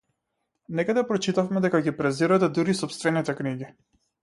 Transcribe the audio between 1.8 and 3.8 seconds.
ги презирате дури и сопстените книги.